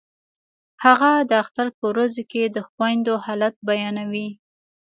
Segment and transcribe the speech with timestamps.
[0.83, 4.29] هغه د اختر په ورځو کې د خویندو حالت بیانوي